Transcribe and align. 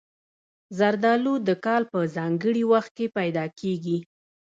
زردالو 0.77 1.33
د 1.47 1.49
کال 1.65 1.83
په 1.91 1.99
ځانګړي 2.15 2.63
وخت 2.71 2.91
کې 2.97 3.05
پیدا 3.17 3.45
کېږي. 3.59 3.97